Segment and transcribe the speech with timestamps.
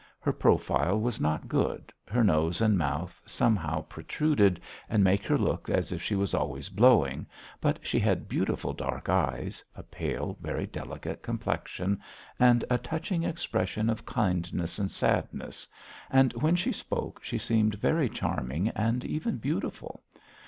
[0.19, 5.69] Her profile was not good, her nose and mouth somehow protruded and made her look
[5.69, 7.27] as if she was always blowing,
[7.59, 12.01] but she had beautiful, dark eyes, a pale, very delicate complexion,
[12.39, 15.67] and a touching expression of kindness and sadness,
[16.09, 20.01] and when she spoke she seemed very charming and even beautiful.